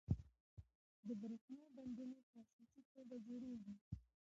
[1.07, 3.75] د بریښنا بندونه په اساسي توګه جوړیږي.